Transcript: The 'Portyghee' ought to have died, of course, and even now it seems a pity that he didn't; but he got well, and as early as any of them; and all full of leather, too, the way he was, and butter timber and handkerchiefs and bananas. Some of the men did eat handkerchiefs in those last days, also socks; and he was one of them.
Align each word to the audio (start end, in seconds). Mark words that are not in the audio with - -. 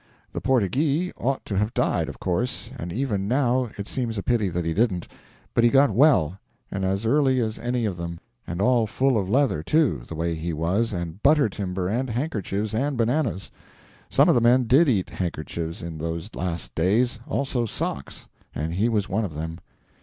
The 0.33 0.41
'Portyghee' 0.41 1.11
ought 1.15 1.45
to 1.45 1.55
have 1.59 1.75
died, 1.75 2.09
of 2.09 2.19
course, 2.19 2.71
and 2.75 2.91
even 2.91 3.27
now 3.27 3.69
it 3.77 3.87
seems 3.87 4.17
a 4.17 4.23
pity 4.23 4.49
that 4.49 4.65
he 4.65 4.73
didn't; 4.73 5.07
but 5.53 5.63
he 5.63 5.69
got 5.69 5.91
well, 5.91 6.39
and 6.71 6.83
as 6.83 7.05
early 7.05 7.39
as 7.39 7.59
any 7.59 7.85
of 7.85 7.97
them; 7.97 8.19
and 8.47 8.63
all 8.63 8.87
full 8.87 9.15
of 9.15 9.29
leather, 9.29 9.61
too, 9.61 10.01
the 10.07 10.15
way 10.15 10.33
he 10.33 10.53
was, 10.53 10.91
and 10.91 11.21
butter 11.21 11.49
timber 11.49 11.87
and 11.87 12.09
handkerchiefs 12.09 12.73
and 12.73 12.97
bananas. 12.97 13.51
Some 14.09 14.27
of 14.27 14.33
the 14.33 14.41
men 14.41 14.63
did 14.63 14.89
eat 14.89 15.07
handkerchiefs 15.11 15.83
in 15.83 15.99
those 15.99 16.33
last 16.33 16.73
days, 16.73 17.19
also 17.27 17.67
socks; 17.67 18.27
and 18.55 18.73
he 18.73 18.89
was 18.89 19.07
one 19.07 19.23
of 19.23 19.35
them. 19.35 19.59